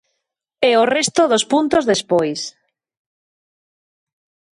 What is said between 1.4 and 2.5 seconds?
puntos despois.